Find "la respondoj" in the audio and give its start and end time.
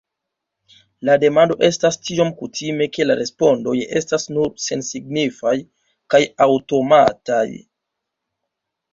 3.09-3.75